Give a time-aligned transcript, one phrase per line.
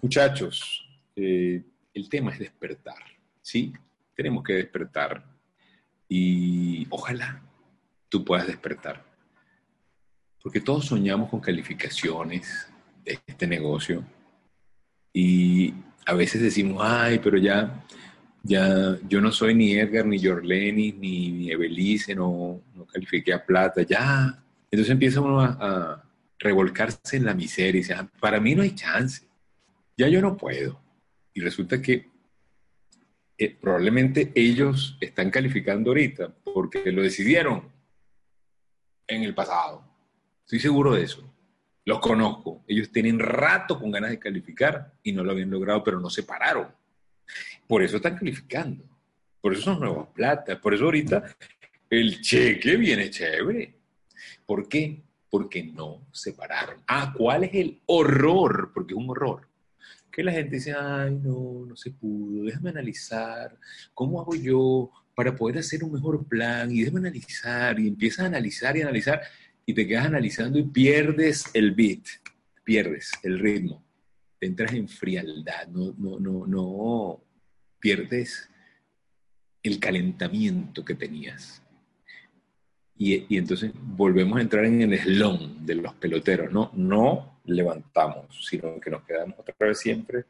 [0.00, 0.84] Muchachos,
[1.16, 1.62] eh,
[1.94, 3.02] el tema es despertar,
[3.40, 3.72] ¿sí?
[4.14, 5.24] Tenemos que despertar
[6.08, 7.42] y ojalá
[8.08, 9.04] tú puedas despertar.
[10.42, 12.68] Porque todos soñamos con calificaciones
[13.04, 14.04] de este negocio
[15.12, 15.72] y
[16.04, 17.84] a veces decimos, ay, pero ya,
[18.42, 23.44] ya, yo no soy ni Edgar, ni Jorleni, ni, ni Ebelice, no, no califiqué a
[23.44, 24.42] plata, ya.
[24.70, 26.04] Entonces empieza uno a, a
[26.38, 29.22] revolcarse en la miseria y dice, ah, para mí no hay chance
[29.96, 30.80] ya yo no puedo.
[31.34, 32.10] Y resulta que
[33.38, 37.70] eh, probablemente ellos están calificando ahorita porque lo decidieron
[39.06, 39.84] en el pasado.
[40.44, 41.28] Estoy seguro de eso.
[41.84, 42.62] Los conozco.
[42.68, 46.22] Ellos tienen rato con ganas de calificar y no lo habían logrado, pero no se
[46.22, 46.68] pararon.
[47.66, 48.84] Por eso están calificando.
[49.40, 50.60] Por eso son nuevas plata.
[50.60, 51.24] Por eso ahorita
[51.90, 53.74] el cheque viene chévere.
[54.46, 55.02] ¿Por qué?
[55.28, 56.82] Porque no se pararon.
[56.86, 58.70] Ah, ¿cuál es el horror?
[58.72, 59.51] Porque es un horror
[60.12, 63.58] que la gente dice, ay, no, no se pudo, déjame analizar,
[63.94, 66.70] ¿cómo hago yo para poder hacer un mejor plan?
[66.70, 69.22] Y déjame analizar, y empiezas a analizar y analizar,
[69.64, 72.04] y te quedas analizando y pierdes el beat,
[72.62, 73.82] pierdes el ritmo,
[74.38, 77.24] te entras en frialdad, no, no, no, no,
[77.80, 78.50] pierdes
[79.62, 81.62] el calentamiento que tenías.
[82.98, 86.70] Y, y, entonces volvemos a entrar en el eslón de los peloteros, ¿no?
[86.74, 90.24] No levantamos, sino que nos quedamos otra vez siempre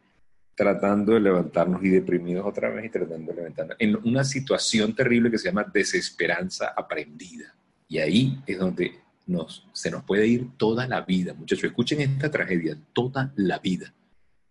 [0.55, 3.77] tratando de levantarnos y deprimidos otra vez y tratando de levantarnos.
[3.79, 7.55] En una situación terrible que se llama desesperanza aprendida.
[7.89, 11.35] Y ahí es donde nos, se nos puede ir toda la vida.
[11.35, 13.93] Muchachos, escuchen esta tragedia, toda la vida,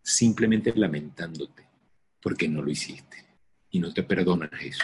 [0.01, 1.67] simplemente lamentándote
[2.21, 3.17] porque no lo hiciste
[3.69, 4.83] y no te perdonas eso.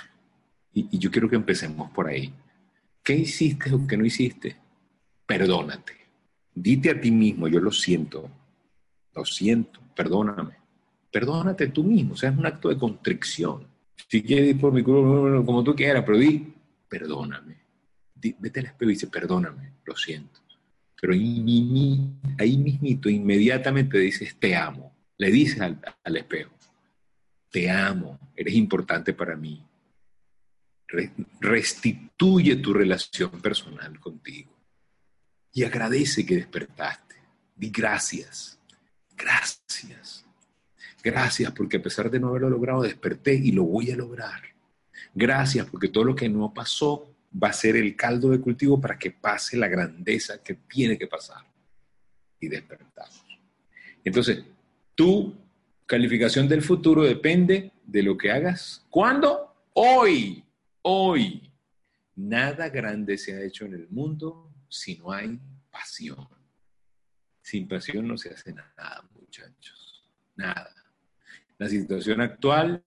[0.74, 2.34] Y, y yo quiero que empecemos por ahí.
[3.04, 4.58] ¿Qué hiciste o qué no hiciste?
[5.26, 6.07] Perdónate
[6.60, 8.32] Dite a ti mismo, yo lo siento,
[9.14, 10.56] lo siento, perdóname.
[11.12, 13.68] Perdónate tú mismo, o sea, es un acto de contrición.
[14.10, 16.52] Si quieres ir por mi culo, como tú quieras, pero di,
[16.90, 17.58] perdóname.
[18.16, 20.40] vete al espejo y dice, perdóname, lo siento.
[21.00, 24.96] Pero ahí, ahí mismito, inmediatamente dices, te amo.
[25.20, 26.56] Le dices al espejo,
[27.52, 29.64] te amo, eres importante para mí.
[31.40, 34.57] Restituye tu relación personal contigo
[35.58, 37.16] y agradece que despertaste.
[37.56, 38.60] Di gracias,
[39.18, 40.24] gracias,
[41.04, 44.40] gracias porque a pesar de no haberlo logrado, desperté y lo voy a lograr.
[45.16, 47.12] Gracias porque todo lo que no pasó
[47.44, 51.08] va a ser el caldo de cultivo para que pase la grandeza que tiene que
[51.08, 51.44] pasar.
[52.40, 53.26] Y despertamos.
[54.04, 54.44] Entonces,
[54.94, 55.34] tu
[55.88, 58.86] calificación del futuro depende de lo que hagas.
[58.92, 59.56] ¿Cuándo?
[59.74, 60.44] Hoy,
[60.84, 61.52] hoy.
[62.16, 65.40] Nada grande se ha hecho en el mundo si no hay
[65.72, 66.28] pasión.
[67.42, 70.04] Sin pasión no se hace nada, muchachos.
[70.36, 70.74] Nada.
[71.58, 72.84] La situación actual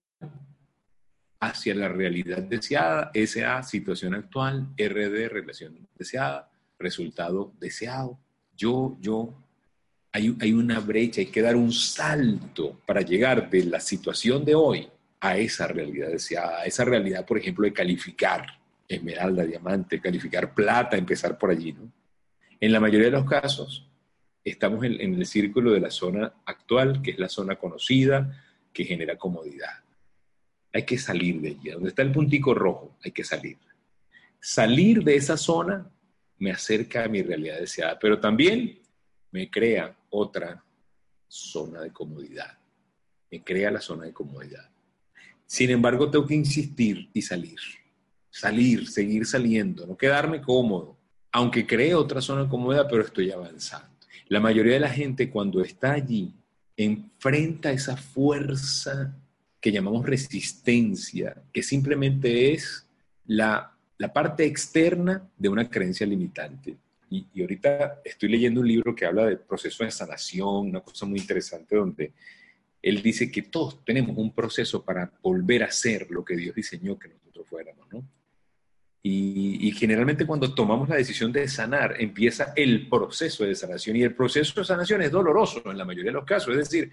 [1.39, 8.19] hacia la realidad deseada, SA, situación actual, RD, relación deseada, resultado deseado.
[8.55, 9.33] Yo, yo,
[10.11, 14.53] hay, hay una brecha, hay que dar un salto para llegar de la situación de
[14.53, 14.87] hoy
[15.19, 18.60] a esa realidad deseada, a esa realidad, por ejemplo, de calificar
[18.95, 21.91] esmeralda, diamante, calificar plata, empezar por allí, ¿no?
[22.59, 23.89] En la mayoría de los casos,
[24.43, 28.39] estamos en, el círculo de la zona actual, que es la zona conocida,
[28.71, 29.83] que genera comodidad.
[30.71, 33.57] Hay que salir de allí, donde está el puntico rojo, hay que salir.
[34.39, 35.89] Salir de esa zona
[36.37, 38.79] me acerca a mi realidad deseada, pero también
[39.31, 40.63] me crea otra
[41.27, 42.57] zona de comodidad.
[43.31, 44.69] Me crea la zona de comodidad.
[45.45, 47.59] Sin embargo, tengo que insistir y salir
[48.31, 50.97] salir, seguir saliendo, no quedarme cómodo,
[51.31, 53.89] aunque cree otra zona cómoda, pero estoy avanzando.
[54.27, 56.33] La mayoría de la gente cuando está allí
[56.77, 59.13] enfrenta esa fuerza
[59.59, 62.87] que llamamos resistencia, que simplemente es
[63.25, 63.67] la,
[64.13, 66.75] parte externa de una creencia limitante.
[67.09, 71.05] Y, y, ahorita estoy leyendo un libro que habla del proceso de sanación, una cosa
[71.05, 72.13] muy interesante donde
[72.81, 76.97] él dice que todos tenemos un proceso para volver a ser lo que Dios diseñó
[76.97, 78.03] que nosotros fuéramos, ¿no?
[79.03, 83.95] Y, generalmente cuando tomamos la decisión de sanar, empieza el proceso de sanación.
[83.95, 86.55] Y el proceso de sanación es doloroso en la mayoría de los casos.
[86.55, 86.91] Es decir,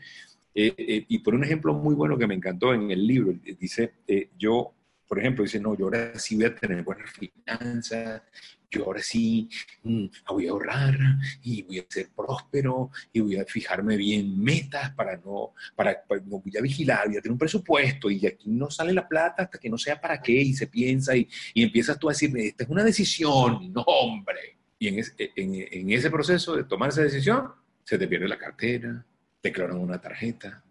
[0.55, 3.93] eh, eh, y por un ejemplo muy bueno que me encantó en el libro, dice,
[4.07, 4.73] eh, yo,
[5.07, 8.23] por ejemplo, dice, no, yo ahora sí voy a tener buenas finanzas,
[8.71, 9.49] yo ahora sí
[9.83, 10.99] mm, voy a ahorrar
[11.43, 16.41] y voy a ser próspero y voy a fijarme bien metas para no, para, no
[16.41, 19.59] voy a vigilar, voy a tener un presupuesto y aquí no sale la plata hasta
[19.59, 22.65] que no sea para qué y se piensa y, y empiezas tú a decirme, esta
[22.65, 24.59] es una decisión, no hombre.
[24.79, 29.05] Y en, en, en ese proceso de tomar esa decisión, se te pierde la cartera,
[29.41, 30.63] te clonan una tarjeta,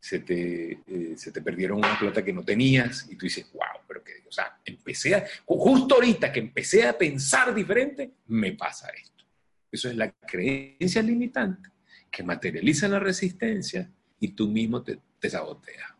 [0.00, 3.82] se te, eh, se te perdieron una plata que no tenías y tú dices, wow,
[3.86, 8.88] pero que, o sea, empecé a, justo ahorita que empecé a pensar diferente, me pasa
[8.90, 9.24] esto.
[9.70, 11.70] Eso es la creencia limitante
[12.10, 13.90] que materializa la resistencia
[14.20, 15.92] y tú mismo te, te saboteas.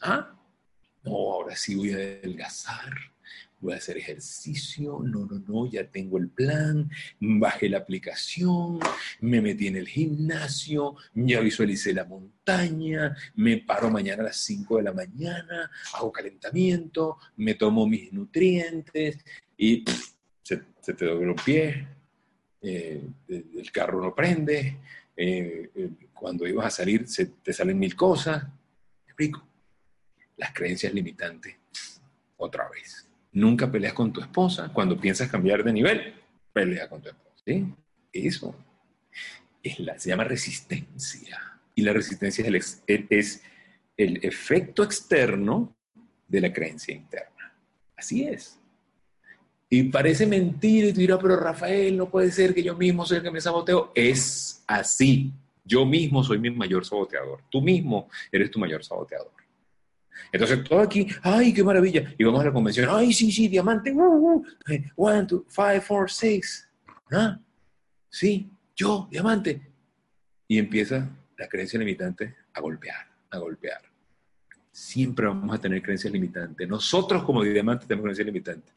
[0.00, 0.34] ¿Ah?
[1.02, 3.13] No, ahora sí voy a adelgazar
[3.64, 8.78] voy a hacer ejercicio, no, no, no, ya tengo el plan, bajé la aplicación,
[9.20, 14.76] me metí en el gimnasio, ya visualicé la montaña, me paro mañana a las 5
[14.76, 19.24] de la mañana, hago calentamiento, me tomo mis nutrientes
[19.56, 19.82] y
[20.42, 20.58] se,
[20.92, 21.88] te doble un pie,
[22.60, 24.76] eh, el carro no prende,
[25.16, 28.44] eh, eh, cuando ibas a salir se te salen mil cosas.
[28.44, 29.42] ¿Me explico?
[30.36, 31.56] Las creencias limitantes,
[32.36, 33.03] otra vez.
[33.34, 34.70] Nunca peleas con tu esposa.
[34.72, 36.14] Cuando piensas cambiar de nivel,
[36.52, 37.42] pelea con tu esposa.
[37.44, 37.66] ¿sí?
[38.12, 38.56] Eso
[39.62, 41.60] es la, se llama resistencia.
[41.74, 43.02] Y la resistencia es el,
[43.96, 45.76] el efecto externo
[46.28, 47.52] de la creencia interna.
[47.96, 48.58] Así es.
[49.68, 53.16] Y parece mentira y tú dirás, pero Rafael, no puede ser que yo mismo soy
[53.18, 53.90] el que me saboteo.
[53.94, 55.32] Es así.
[55.64, 57.40] Yo mismo soy mi mayor saboteador.
[57.50, 59.32] Tú mismo eres tu mayor saboteador.
[60.32, 62.14] Entonces, todo aquí, ¡ay, qué maravilla!
[62.18, 63.92] Y vamos a la convención, ¡ay, sí, sí, diamante!
[63.92, 64.44] Uh, uh,
[64.96, 66.68] one, two, five, four, six.
[67.10, 67.38] ¿Ah?
[68.08, 69.60] Sí, yo, diamante.
[70.48, 73.80] Y empieza la creencia limitante a golpear, a golpear.
[74.70, 76.68] Siempre vamos a tener creencias limitantes.
[76.68, 78.74] Nosotros como diamantes tenemos creencias limitantes.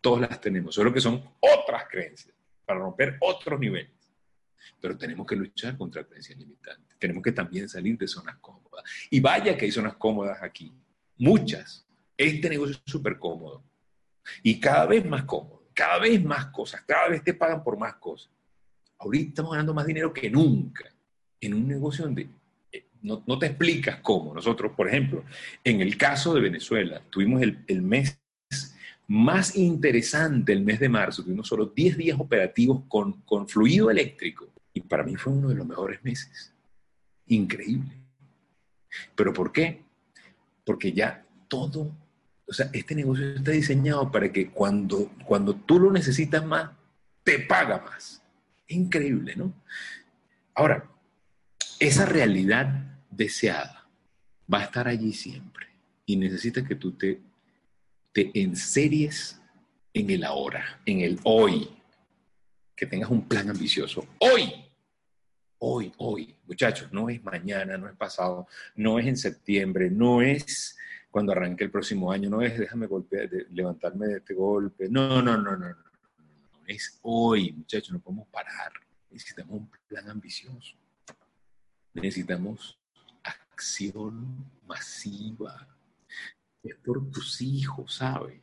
[0.00, 2.34] Todos las tenemos, solo que son otras creencias
[2.64, 3.90] para romper otros niveles.
[4.80, 6.96] Pero tenemos que luchar contra creencias limitantes.
[6.98, 8.84] Tenemos que también salir de zonas cómodas.
[9.10, 10.72] Y vaya que hay zonas cómodas aquí
[11.18, 11.86] muchas.
[12.16, 13.62] Este negocio es súper cómodo
[14.42, 17.94] y cada vez más cómodo, cada vez más cosas, cada vez te pagan por más
[17.94, 18.30] cosas.
[18.98, 20.84] Ahorita estamos ganando más dinero que nunca
[21.40, 22.28] en un negocio donde
[22.72, 24.32] eh, no, te explicas cómo.
[24.32, 25.24] Nosotros, por ejemplo,
[25.62, 28.18] en el caso de Venezuela, tuvimos el, el mes
[29.08, 34.53] más interesante, el mes de marzo, tuvimos solo 10 días operativos con, con fluido eléctrico
[34.74, 36.52] y para mí fue uno de los mejores meses.
[37.26, 37.96] Increíble.
[39.14, 39.84] ¿Pero por qué?
[40.64, 41.94] porque ya todo,
[42.46, 46.70] o sea, este negocio está diseñado para que cuando, cuando tú lo necesitas más,
[47.22, 48.22] te paga más.
[48.68, 49.52] Increíble, ¿no?
[50.54, 50.88] Ahora,
[51.78, 53.86] esa realidad deseada
[54.52, 55.66] va a estar allí siempre
[56.06, 57.20] y necesita que tú te,
[58.12, 59.40] te enseries
[59.92, 61.68] en el ahora, en el hoy,
[62.76, 64.06] que tengas un plan ambicioso.
[64.18, 64.52] Hoy,
[65.58, 70.76] hoy, hoy, muchachos, no es mañana, no es pasado, no es en septiembre, no es
[71.10, 75.36] cuando arranque el próximo año, no es déjame golpear, levantarme de este golpe, no, no,
[75.36, 75.76] no, no, no,
[76.66, 78.72] es hoy, muchachos, no podemos parar,
[79.10, 80.76] necesitamos un plan ambicioso,
[81.92, 82.78] necesitamos
[83.22, 85.68] acción masiva,
[86.62, 88.40] es por tus hijos, ¿sabes?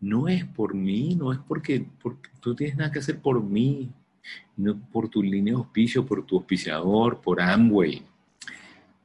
[0.00, 3.90] No es por mí, no es porque, porque tú tienes nada que hacer por mí,
[4.56, 8.02] no por tu línea de auspicio, por tu auspiciador, por Amway.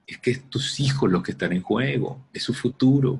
[0.06, 3.20] Es que es tus hijos los que están en juego, es su futuro.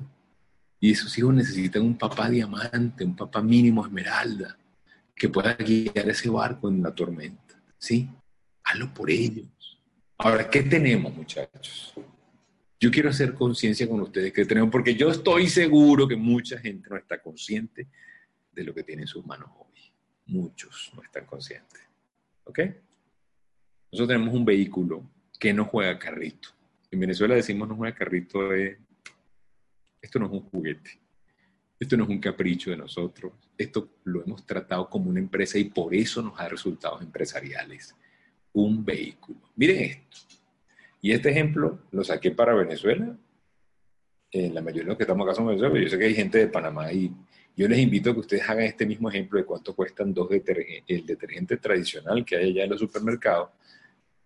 [0.80, 4.56] Y esos hijos necesitan un papá diamante, un papá mínimo esmeralda,
[5.14, 7.60] que pueda guiar ese barco en la tormenta.
[7.78, 8.08] ¿Sí?
[8.64, 9.46] Hazlo por ellos.
[10.18, 11.94] Ahora, ¿qué tenemos, muchachos?
[12.78, 16.88] Yo quiero hacer conciencia con ustedes que tenemos, porque yo estoy seguro que mucha gente
[16.88, 17.88] no está consciente
[18.52, 19.92] de lo que tiene en sus manos hoy.
[20.26, 21.89] Muchos no están conscientes.
[22.50, 22.58] ¿Ok?
[23.92, 26.48] Nosotros tenemos un vehículo que no juega carrito.
[26.90, 28.76] En Venezuela decimos no juega carrito de...
[30.02, 30.98] Esto no es un juguete.
[31.78, 33.32] Esto no es un capricho de nosotros.
[33.56, 37.94] Esto lo hemos tratado como una empresa y por eso nos da resultados empresariales.
[38.52, 39.38] Un vehículo.
[39.54, 40.16] Miren esto.
[41.00, 43.16] Y este ejemplo lo saqué para Venezuela.
[44.32, 46.38] En la mayoría de los que estamos acá son Venezuela, yo sé que hay gente
[46.38, 47.14] de Panamá y
[47.56, 51.06] yo les invito a que ustedes hagan este mismo ejemplo de cuánto cuestan dos el
[51.06, 53.50] detergente tradicional que hay allá en los supermercados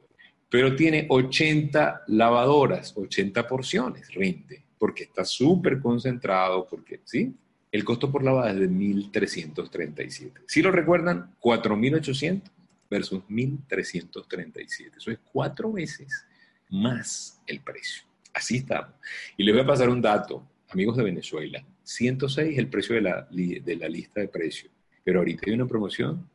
[0.49, 7.33] pero tiene 80 lavadoras, 80 porciones, rinde, porque está súper concentrado, porque, ¿sí?
[7.71, 10.31] El costo por lavada es de 1.337.
[10.47, 12.41] Si lo recuerdan, 4.800
[12.89, 14.98] versus 1.337.
[14.98, 16.25] Eso es cuatro veces
[16.69, 18.03] más el precio.
[18.34, 18.91] Así estamos.
[19.38, 21.63] Y les voy a pasar un dato, amigos de Venezuela.
[21.84, 24.72] 106 es el precio de la, de la lista de precios.
[25.03, 26.29] Pero ahorita hay una promoción,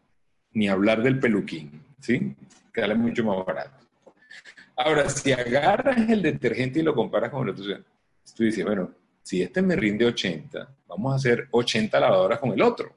[0.52, 2.34] ni hablar del peluquín, ¿sí?
[2.73, 3.84] Que sale mucho más barato.
[4.76, 7.64] Ahora, si agarras el detergente y lo comparas con el otro,
[8.37, 8.92] tú dices, bueno,
[9.23, 12.92] si este me rinde 80, vamos a hacer 80 lavadoras con el otro.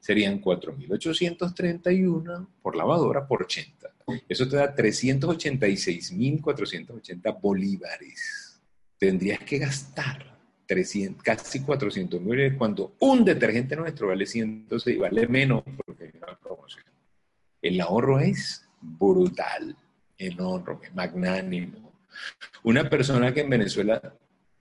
[0.00, 3.90] Serían 4.831 por lavadora por 80.
[4.28, 8.60] Eso te da 386.480 bolívares.
[8.98, 15.26] Tendrías que gastar 300, casi 400 mil cuando un detergente nuestro vale 106 y vale
[15.26, 16.84] menos porque promoción.
[17.60, 19.76] El ahorro es brutal
[20.16, 21.92] enorme, magnánimo.
[22.62, 24.00] Una persona que en Venezuela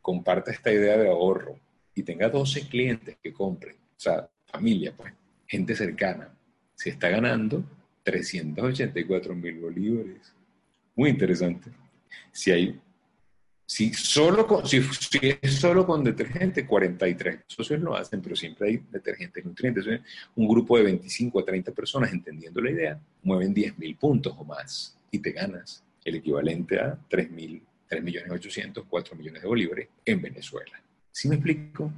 [0.01, 1.60] comparta esta idea de ahorro
[1.93, 5.13] y tenga 12 clientes que compren, o sea, familia, pues,
[5.50, 6.32] gente cercana,
[6.75, 7.65] se está ganando
[8.03, 10.34] 384 mil bolívares.
[10.96, 11.72] Muy interesante.
[12.32, 12.79] Si hay,
[13.65, 14.77] si solo con, si,
[15.41, 19.86] es solo con detergente, 43 socios lo hacen, pero siempre hay detergentes nutrientes.
[20.36, 24.46] Un grupo de 25 a 30 personas entendiendo la idea, mueven 10 mil puntos o
[24.46, 29.48] más y te ganas el equivalente a 3 mil, 3 millones 800, 4 millones de
[29.48, 30.82] bolívares en Venezuela.
[31.12, 31.91] ¿Sí me explico?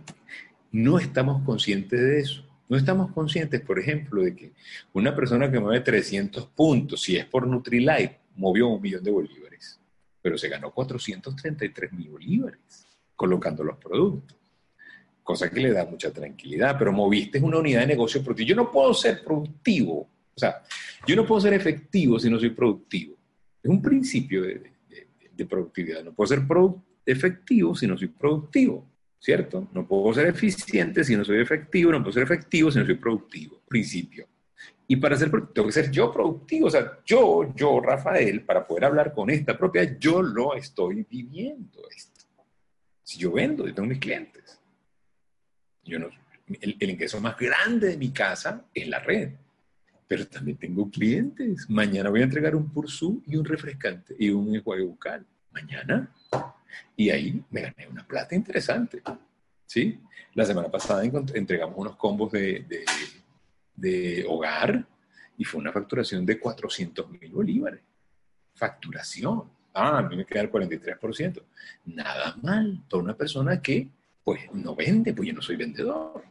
[0.72, 2.51] No estamos conscientes de eso.
[2.72, 4.54] No estamos conscientes, por ejemplo, de que
[4.94, 9.78] una persona que mueve 300 puntos, si es por Nutrilite, movió un millón de bolívares,
[10.22, 14.38] pero se ganó 433 mil bolívares colocando los productos.
[15.22, 18.48] Cosa que le da mucha tranquilidad, pero moviste una unidad de negocio productivo.
[18.48, 20.64] Yo no puedo ser productivo o sea,
[21.06, 23.18] yo no puedo ser efectivo si no soy productivo.
[23.62, 24.72] Es un principio de,
[25.50, 26.04] productividad.
[26.04, 26.44] No puedo ser
[27.04, 28.88] efectivo si no soy productivo,
[29.22, 29.70] ¿cierto?
[29.72, 32.96] No puedo ser eficiente si no soy efectivo, no puedo ser efectivo si no soy
[32.96, 33.62] productivo.
[33.68, 34.28] Principio.
[34.88, 36.68] Y para ser productivo, tengo que ser yo productivo.
[36.68, 41.88] O sea, yo, yo, Rafael, para poder hablar con esta propiedad, yo lo estoy viviendo
[41.96, 42.26] esto.
[43.04, 44.60] Si yo vendo, yo tengo mis clientes.
[45.84, 46.10] Yo no,
[46.60, 49.32] el, el ingreso más grande de mi casa es la red
[50.12, 51.70] pero también tengo clientes.
[51.70, 55.26] Mañana voy a entregar un pursú y un refrescante y un enjuague bucal.
[55.54, 56.14] Mañana.
[56.96, 59.02] Y ahí me gané una plata interesante.
[59.66, 60.00] ¿Sí?
[60.34, 62.66] La semana pasada entregamos unos combos de,
[63.76, 64.86] de, hogar
[65.38, 67.82] y fue una facturación de 400 mil bolívares.
[68.54, 69.44] Facturación.
[69.74, 71.42] Ah, a mí me queda el 43%.
[71.86, 73.90] Nada mal para una persona que
[74.24, 76.24] pues no vende, pues yo no soy vendedor.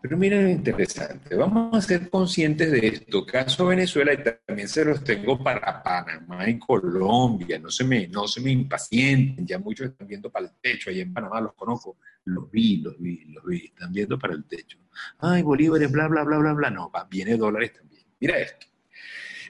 [0.00, 3.24] Pero miren lo interesante, vamos a ser conscientes de esto.
[3.24, 7.58] Caso Venezuela y también se los tengo para Panamá y Colombia.
[7.58, 10.90] No se me, no se me impacienten, ya muchos están viendo para el techo.
[10.90, 14.44] Allí en Panamá los conozco, los vi, los vi, los vi, están viendo para el
[14.44, 14.78] techo.
[15.18, 16.70] Ay, bolívares, bla, bla, bla, bla, bla.
[16.70, 18.02] No, viene dólares también.
[18.20, 18.66] Mira esto.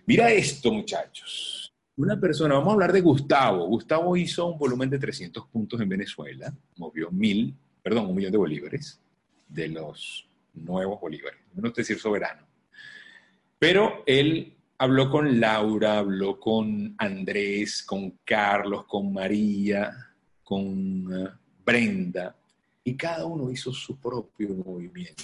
[0.06, 1.72] Mira esto, muchachos.
[1.96, 3.66] Una persona, vamos a hablar de Gustavo.
[3.66, 8.38] Gustavo hizo un volumen de 300 puntos en Venezuela, movió mil, perdón, un millón de
[8.38, 9.01] bolívares
[9.52, 12.46] de los nuevos bolívares, no es decir soberano.
[13.58, 19.92] Pero él habló con Laura, habló con Andrés, con Carlos, con María,
[20.42, 21.28] con eh,
[21.64, 22.34] Brenda,
[22.84, 25.22] y cada uno hizo su propio movimiento.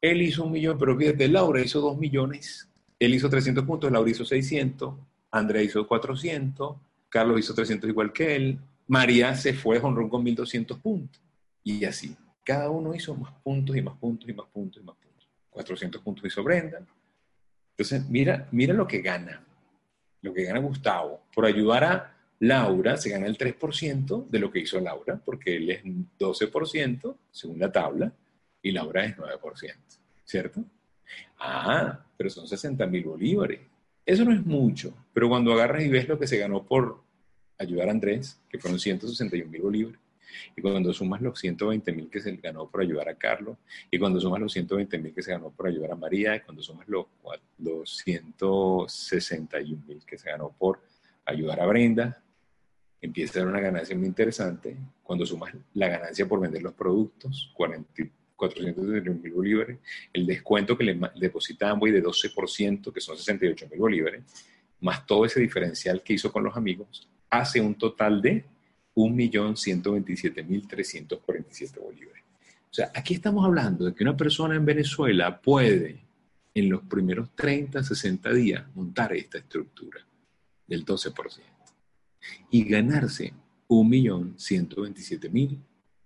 [0.00, 2.68] Él hizo un millón, pero fíjate, Laura hizo dos millones,
[2.98, 4.94] él hizo 300 puntos, Laura hizo 600,
[5.32, 6.76] Andrés hizo 400,
[7.08, 11.20] Carlos hizo 300 igual que él, María se fue con, con 1200 puntos,
[11.64, 12.16] y así.
[12.44, 15.28] Cada uno hizo más puntos y más puntos y más puntos y más puntos.
[15.50, 16.84] 400 puntos hizo Brenda.
[17.70, 19.44] Entonces, mira, mira lo que gana.
[20.22, 21.22] Lo que gana Gustavo.
[21.34, 25.70] Por ayudar a Laura, se gana el 3% de lo que hizo Laura, porque él
[25.70, 28.12] es 12% según la tabla
[28.60, 29.74] y Laura es 9%.
[30.24, 30.64] ¿Cierto?
[31.38, 33.60] Ah, pero son 60 mil bolívares.
[34.04, 37.02] Eso no es mucho, pero cuando agarras y ves lo que se ganó por
[37.58, 40.00] ayudar a Andrés, que fueron 161 mil bolívares,
[40.56, 43.58] y cuando sumas los 120 mil que se ganó por ayudar a Carlos,
[43.90, 46.62] y cuando sumas los 120 mil que se ganó por ayudar a María, y cuando
[46.62, 47.06] sumas los,
[47.58, 50.80] los 161 mil que se ganó por
[51.24, 52.22] ayudar a Brenda,
[53.00, 54.76] empieza a dar una ganancia muy interesante.
[55.02, 59.78] Cuando sumas la ganancia por vender los productos, 431 mil bolívares,
[60.12, 64.22] el descuento que le deposita Amway de 12%, que son 68 mil bolívares,
[64.80, 68.44] más todo ese diferencial que hizo con los amigos, hace un total de
[68.94, 72.22] 1.127.347 bolívares.
[72.70, 76.00] O sea, aquí estamos hablando de que una persona en Venezuela puede,
[76.54, 80.06] en los primeros 30, 60 días, montar esta estructura
[80.66, 81.40] del 12%
[82.50, 83.32] y ganarse
[83.68, 85.58] 1.127.000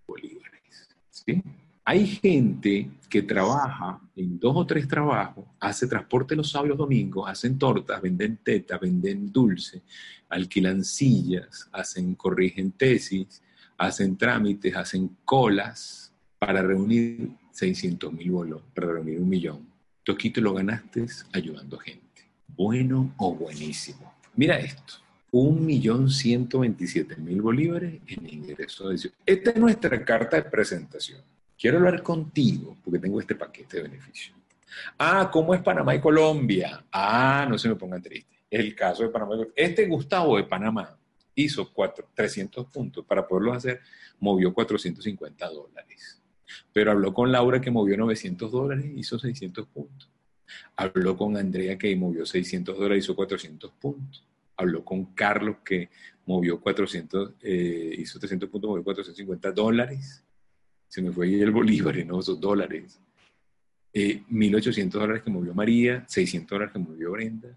[0.06, 0.88] bolívares.
[1.10, 1.42] ¿sí?
[1.88, 7.56] Hay gente que trabaja en dos o tres trabajos, hace transporte los sábados domingos, hacen
[7.56, 9.82] tortas, venden tetas, venden dulce,
[10.28, 13.40] alquilan sillas, hacen, corrigen tesis,
[13.78, 19.68] hacen trámites, hacen colas para reunir 600 mil bolos, para reunir un millón.
[20.02, 22.28] Te lo ganaste ayudando a gente.
[22.48, 24.12] Bueno o buenísimo.
[24.34, 24.94] Mira esto.
[25.30, 31.20] Un millón ciento veintisiete mil bolívares en ingreso de Esta es nuestra carta de presentación.
[31.58, 34.36] Quiero hablar contigo porque tengo este paquete de beneficios.
[34.98, 36.84] Ah, ¿cómo es Panamá y Colombia?
[36.92, 38.36] Ah, no se me pongan triste.
[38.50, 39.52] El caso de Panamá y.
[39.56, 40.98] Este Gustavo de Panamá
[41.34, 43.04] hizo cuatro, 300 puntos.
[43.06, 43.80] Para poderlo hacer,
[44.20, 46.22] movió 450 dólares.
[46.72, 50.10] Pero habló con Laura que movió 900 dólares, hizo 600 puntos.
[50.76, 54.26] Habló con Andrea que movió 600 dólares, hizo 400 puntos.
[54.56, 55.88] Habló con Carlos que
[56.26, 60.25] movió 400, eh, hizo 300 puntos, movió 450 dólares
[60.88, 62.20] se me fue el bolívar, ¿no?
[62.20, 62.98] Esos dólares.
[63.94, 67.48] 1.800 eh, dólares que movió María, 600 dólares que movió Brenda,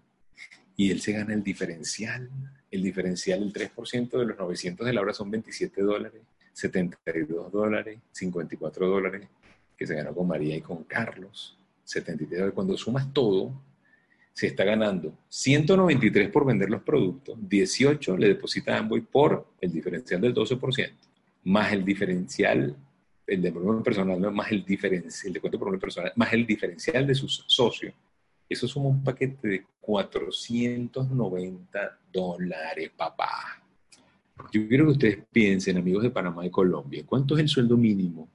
[0.76, 2.30] y él se gana el diferencial.
[2.70, 6.22] El diferencial, el 3% de los 900 de la hora son 27 dólares,
[6.52, 9.28] 72 dólares, 54 dólares,
[9.76, 12.54] que se ganó con María y con Carlos, 73 dólares.
[12.54, 13.52] Cuando sumas todo,
[14.32, 19.72] se está ganando 193 por vender los productos, 18 le deposita a Amboy por el
[19.72, 20.92] diferencial del 12%,
[21.44, 22.74] más el diferencial
[23.26, 27.14] el de volumen personal más el diferencial, el de cuento personal, más el diferencial de
[27.14, 27.94] sus socios.
[28.48, 33.62] Eso suma un paquete de 490 dólares, papá.
[34.52, 38.28] Yo quiero que ustedes piensen, amigos de Panamá y Colombia, ¿cuánto es el sueldo mínimo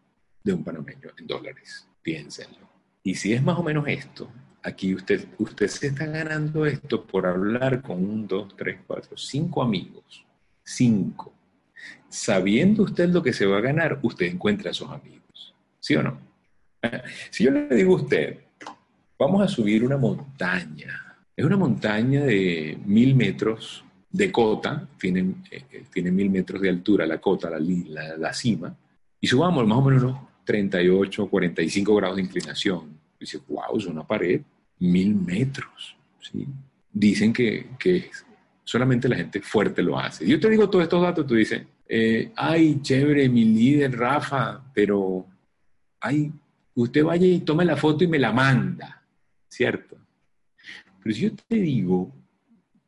[0.44, 1.88] de un panameño en dólares?
[2.02, 2.70] Piénsenlo.
[3.04, 4.30] Y si es más o menos esto,
[4.64, 9.62] aquí usted, usted se está ganando esto por hablar con un, dos, tres, cuatro, cinco
[9.62, 10.26] amigos.
[10.64, 11.35] Cinco
[12.10, 15.54] sabiendo usted lo que se va a ganar, usted encuentra a sus amigos.
[15.80, 16.20] ¿Sí o no?
[17.30, 18.40] Si yo le digo a usted,
[19.18, 25.84] vamos a subir una montaña, es una montaña de mil metros de cota, tiene, eh,
[25.92, 28.76] tiene mil metros de altura la cota, la, la, cima,
[29.20, 32.98] y subamos más o menos unos 38, 45 grados de inclinación.
[33.20, 34.42] Dice, wow, es una pared,
[34.80, 35.98] mil metros.
[36.92, 38.10] Dicen que, que
[38.64, 40.26] solamente la gente fuerte lo hace.
[40.26, 45.26] Yo te digo todos estos datos, tú dices, eh, ay, chévere, mi líder, Rafa, pero,
[46.00, 46.32] ay,
[46.74, 49.04] usted vaya y tome la foto y me la manda,
[49.48, 49.98] ¿cierto?
[51.04, 52.12] Pero si yo te digo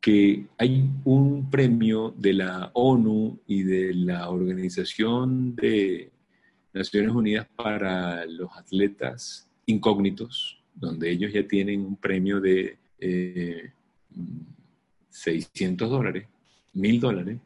[0.00, 6.10] que hay un premio de la ONU y de la Organización de
[6.72, 12.78] Naciones Unidas para los atletas incógnitos, donde ellos ya tienen un premio de
[15.10, 16.26] 600 eh, dólares,
[16.72, 17.38] 1000 dólares,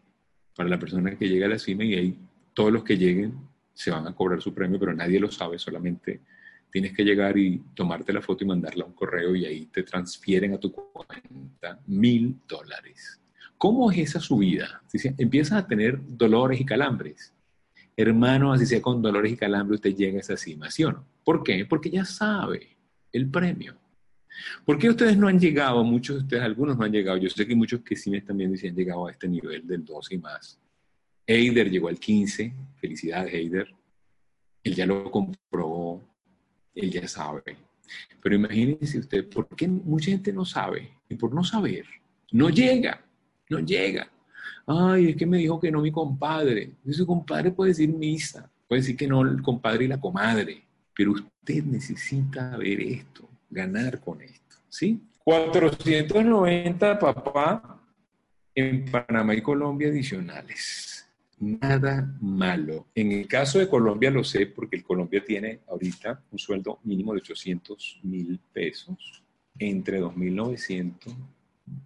[0.54, 2.18] para la persona que llega a la cima y ahí
[2.54, 3.34] todos los que lleguen
[3.72, 6.20] se van a cobrar su premio, pero nadie lo sabe, solamente
[6.70, 9.82] tienes que llegar y tomarte la foto y mandarla a un correo y ahí te
[9.82, 13.20] transfieren a tu cuenta mil dólares.
[13.58, 14.82] ¿Cómo es esa subida?
[14.88, 17.32] Si empiezas a tener dolores y calambres.
[17.96, 21.06] Hermano, así sea con dolores y calambres, usted llega a esa cima, ¿sí o no?
[21.22, 21.66] ¿Por qué?
[21.66, 22.76] Porque ya sabe
[23.12, 23.76] el premio.
[24.64, 25.82] ¿Por qué ustedes no han llegado?
[25.84, 27.16] Muchos de ustedes, algunos no han llegado.
[27.18, 29.66] Yo sé que muchos que sí me están viendo y han llegado a este nivel
[29.66, 30.58] del 12 y más.
[31.26, 32.52] Eider llegó al 15.
[32.76, 33.74] Felicidades, Eider.
[34.64, 36.02] Él ya lo comprobó.
[36.74, 37.42] Él ya sabe.
[38.22, 40.90] Pero imagínense usted, ¿por qué mucha gente no sabe?
[41.08, 41.84] Y por no saber,
[42.30, 43.04] no llega.
[43.50, 44.10] No llega.
[44.66, 46.72] Ay, es que me dijo que no mi compadre.
[46.90, 48.50] Su compadre puede decir misa.
[48.66, 50.62] Puede decir que no el compadre y la comadre.
[50.94, 55.00] Pero usted necesita ver esto ganar con esto, ¿sí?
[55.24, 57.80] 490, papá,
[58.54, 61.08] en Panamá y Colombia adicionales.
[61.38, 62.86] Nada malo.
[62.94, 67.12] En el caso de Colombia lo sé porque el Colombia tiene ahorita un sueldo mínimo
[67.12, 69.22] de 800 mil pesos,
[69.58, 71.14] entre 2.900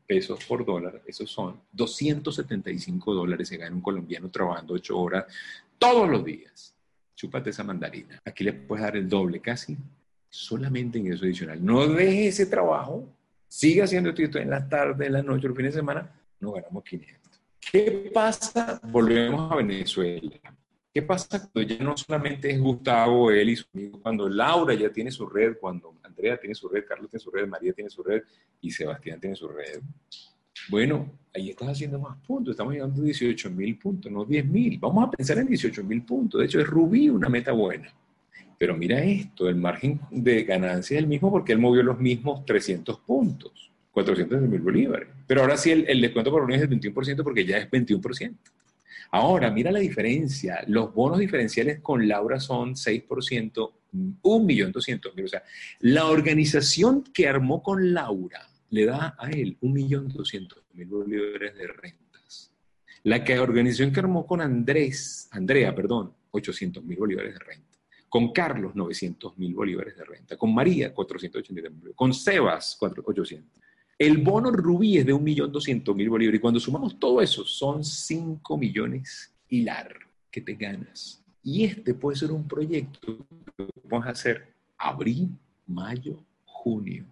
[0.06, 5.24] pesos por dólar, esos son 275 dólares se gana un colombiano trabajando 8 horas
[5.78, 6.74] todos los días.
[7.14, 8.20] Chúpate esa mandarina.
[8.24, 9.76] Aquí le puedes dar el doble casi
[10.36, 11.64] solamente ingreso adicional.
[11.64, 13.08] No deje ese trabajo,
[13.48, 16.84] siga haciendo esto en la tarde, en la noche, los fines de semana, no ganamos
[16.84, 17.40] 500.
[17.72, 18.80] ¿Qué pasa?
[18.84, 20.38] Volvemos a Venezuela.
[20.92, 24.90] ¿Qué pasa cuando ya no solamente es Gustavo, él y su amigo, cuando Laura ya
[24.90, 28.02] tiene su red, cuando Andrea tiene su red, Carlos tiene su red, María tiene su
[28.02, 28.22] red
[28.60, 29.80] y Sebastián tiene su red?
[30.68, 34.78] Bueno, ahí estás haciendo más puntos, estamos llegando a 18 mil puntos, no 10 mil.
[34.78, 36.40] Vamos a pensar en 18 mil puntos.
[36.40, 37.92] De hecho, es Rubí una meta buena.
[38.58, 42.44] Pero mira esto, el margen de ganancia es el mismo porque él movió los mismos
[42.46, 45.08] 300 puntos, 400 mil bolívares.
[45.26, 48.34] Pero ahora sí el, descuento por unidad es del 21% porque ya es 21%.
[49.10, 50.64] Ahora, mira la diferencia.
[50.66, 55.24] Los bonos diferenciales con Laura son 6%, 1.200.000.
[55.24, 55.42] O sea,
[55.80, 62.52] la organización que armó con Laura le da a él 1.200.000 bolívares de rentas.
[63.04, 67.65] La que organización que armó con Andrés, Andrea, perdón, 800.000 bolívares de renta.
[68.16, 70.38] Con Carlos, 900.000 bolívares de renta.
[70.38, 73.62] Con María, 480.000 Con Sebas, 800.
[73.98, 76.38] El bono rubí es de 1.200.000 bolívares.
[76.38, 79.94] Y cuando sumamos todo eso, son 5 millones y lar
[80.30, 81.22] que te ganas.
[81.42, 83.18] Y este puede ser un proyecto
[83.54, 85.28] que vamos a hacer abril,
[85.66, 87.04] mayo, junio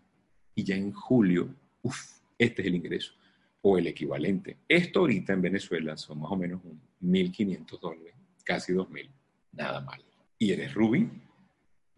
[0.54, 3.12] y ya en julio, uff, este es el ingreso
[3.60, 4.56] o el equivalente.
[4.66, 6.62] Esto ahorita en Venezuela son más o menos
[7.02, 9.10] 1.500 dólares, casi 2.000,
[9.52, 10.02] nada mal.
[10.44, 11.08] Y eres Rubí,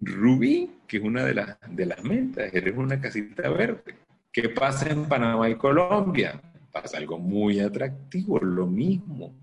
[0.01, 3.97] Rubí, que es una de, las de las mentas, eres una casita verde.
[4.31, 6.41] ¿Qué pasa en Panamá y Colombia?
[6.71, 9.35] Pasa algo muy atractivo, lo mismo.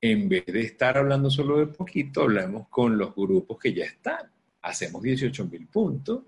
[0.00, 4.30] En vez de estar hablando solo de poquito, hablamos con los grupos que ya están.
[4.62, 6.22] Hacemos 18 mil puntos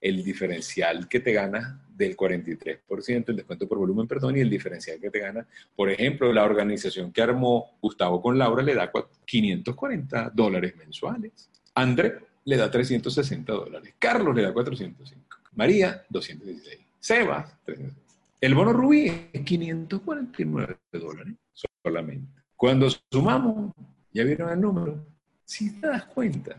[0.00, 4.98] el diferencial que te gana del 43%, el descuento por volumen, perdón, y el diferencial
[4.98, 5.46] que te gana.
[5.76, 8.90] Por ejemplo, la organización que armó Gustavo con Laura le da
[9.24, 11.50] 540 dólares mensuales.
[11.74, 13.94] André le da 360 dólares.
[13.98, 15.36] Carlos le da 405.
[15.54, 16.78] María, 216.
[16.98, 18.10] Sebas, 360.
[18.40, 21.34] El bono rubí es 549 dólares
[21.82, 22.40] solamente.
[22.56, 23.72] Cuando sumamos,
[24.12, 25.06] ya vieron el número,
[25.44, 26.56] si te das cuenta,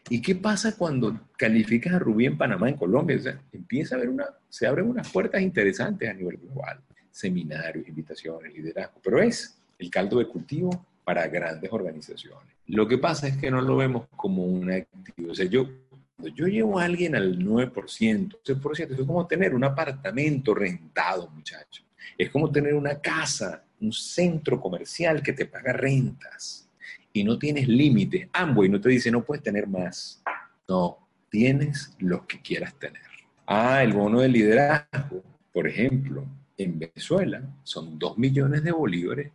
[0.10, 3.42] ¿Y qué pasa cuando calificas a Rubí en Panamá, en Colombia?
[3.52, 6.80] Empieza a haber una, se abren unas puertas interesantes a nivel global.
[7.10, 9.02] Seminarios, invitaciones, liderazgo.
[9.04, 12.56] Pero es el caldo de cultivo para grandes organizaciones.
[12.68, 15.32] Lo que pasa es que no lo vemos como un activo.
[15.32, 15.68] O sea, yo
[16.18, 21.86] yo llevo a alguien al 9%, 11%, es como tener un apartamento rentado, muchachos.
[22.18, 26.70] Es como tener una casa, un centro comercial que te paga rentas
[27.12, 28.30] y no tienes límites.
[28.34, 30.22] y no te dice no puedes tener más.
[30.68, 33.02] No, tienes lo que quieras tener.
[33.46, 35.24] Ah, el bono de liderazgo,
[35.54, 36.26] por ejemplo,
[36.58, 39.32] en Venezuela son 2 millones de bolívares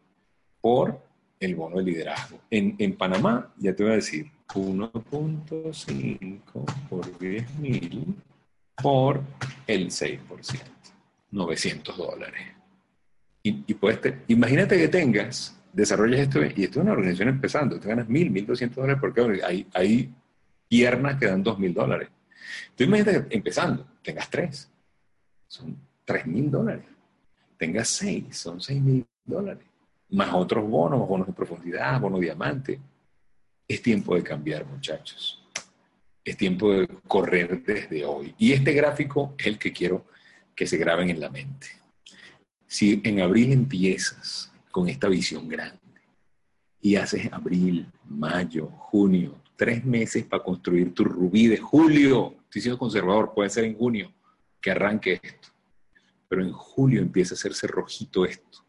[0.61, 1.01] por
[1.39, 2.41] el bono de liderazgo.
[2.51, 6.43] En Panamá, ya te voy a decir, 1.5
[6.89, 8.15] por 10.000
[8.83, 9.21] por
[9.67, 10.61] el 6%,
[11.31, 12.43] 900 dólares.
[13.43, 18.07] Y, puedes imagínate que tengas, desarrollas esto, y esto es una organización empezando, te ganas
[18.09, 19.41] 1.000, 1.200 dólares porque
[19.73, 20.15] hay,
[20.69, 22.09] piernas que dan 2.000 dólares.
[22.77, 24.71] Tú imagínate que empezando, tengas 3,
[25.47, 26.85] son 3.000 dólares.
[27.57, 29.65] Tengas 6, son 6.000 dólares.
[30.11, 32.81] Más otros bonos, bonos de profundidad, bono diamante
[33.71, 35.41] es tiempo de cambiar, muchachos.
[36.25, 38.35] Es tiempo de correr desde hoy.
[38.37, 40.07] Y este gráfico es el que quiero
[40.57, 41.69] que se graben en la mente.
[42.67, 45.79] Si en abril empiezas con esta visión grande
[46.81, 52.79] y haces abril, mayo, junio, tres meses para construir tu rubí de julio, estoy siendo
[52.79, 54.13] conservador, puede ser en junio
[54.61, 55.49] que arranque esto,
[56.29, 58.65] pero en julio empieza a hacerse rojito esto,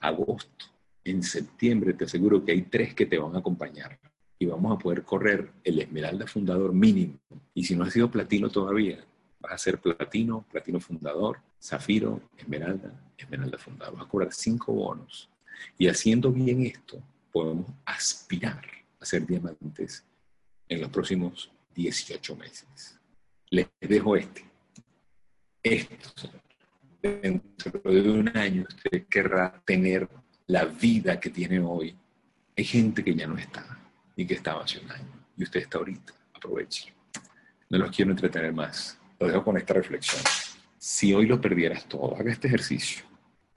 [0.00, 0.64] agosto,
[1.04, 4.00] en septiembre te aseguro que hay tres que te van a acompañar
[4.38, 7.18] y vamos a poder correr el Esmeralda Fundador mínimo.
[7.54, 9.04] Y si no has sido platino todavía,
[9.40, 13.96] vas a ser platino, platino fundador, zafiro, esmeralda, esmeralda fundador.
[13.96, 15.30] Vas a cobrar cinco bonos.
[15.78, 18.62] Y haciendo bien esto, podemos aspirar
[19.00, 20.04] a ser diamantes
[20.68, 22.98] en los próximos 18 meses.
[23.50, 24.44] Les dejo este.
[25.62, 26.30] Esto,
[27.00, 30.08] dentro de un año, usted querrá tener
[30.46, 31.96] la vida que tiene hoy.
[32.56, 33.85] Hay gente que ya no está
[34.16, 35.26] y que estaba hace un año.
[35.36, 36.12] Y usted está ahorita.
[36.34, 36.92] Aproveche.
[37.70, 38.98] No los quiero entretener más.
[39.20, 40.22] Lo dejo con esta reflexión.
[40.78, 43.04] Si hoy lo perdieras todo, haga este ejercicio.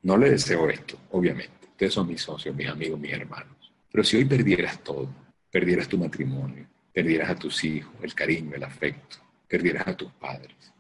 [0.04, 1.68] No le deseo esto, obviamente.
[1.72, 3.72] Ustedes son mis socios, mis amigos, mis hermanos.
[3.92, 5.10] Pero si hoy perdieras todo,
[5.52, 9.18] perdieras tu matrimonio, perdieras a tus hijos, el cariño, el afecto,
[9.48, 10.74] perdieras a tus padres,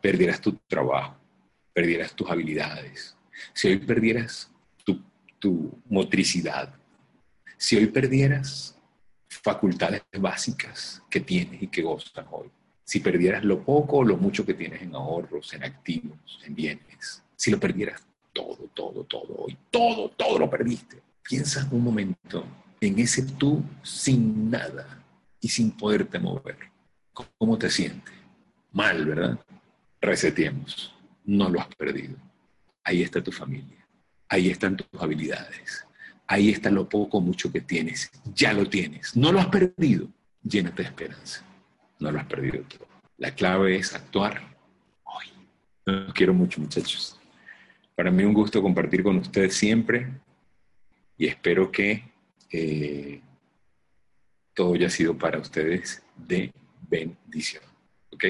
[0.00, 1.16] perdieras tu trabajo,
[1.72, 3.16] perdieras tus habilidades,
[3.52, 4.50] si hoy perdieras
[4.84, 5.02] tu,
[5.38, 6.74] tu motricidad,
[7.56, 8.79] Si hoy perdieras
[9.42, 12.50] facultades básicas que tienes y que gozas hoy,
[12.84, 17.22] si perdieras lo poco o lo mucho que tienes en ahorros, en activos, en bienes,
[17.36, 22.44] si lo perdieras todo, todo, todo hoy, todo, todo lo perdiste, piensa un momento
[22.80, 25.02] en ese tú sin nada
[25.40, 26.58] y sin poderte mover.
[27.38, 28.14] ¿Cómo te sientes?
[28.72, 29.38] Mal, ¿verdad?
[30.00, 30.94] Reseteemos.
[31.24, 32.16] No lo has perdido.
[32.84, 33.86] Ahí está tu familia.
[34.28, 35.86] Ahí están tus habilidades.
[36.30, 38.08] Ahí está lo poco o mucho que tienes.
[38.36, 39.16] Ya lo tienes.
[39.16, 40.06] No lo has perdido.
[40.44, 41.44] Llénate de esperanza.
[41.98, 42.86] No lo has perdido todo.
[43.18, 44.40] La clave es actuar
[45.02, 45.26] hoy.
[45.86, 47.18] Los quiero mucho, muchachos.
[47.96, 50.06] Para mí un gusto compartir con ustedes siempre
[51.18, 52.04] y espero que
[52.52, 53.20] eh,
[54.54, 56.52] todo haya sido para ustedes de
[56.88, 57.64] bendición.
[58.12, 58.24] ¿Ok?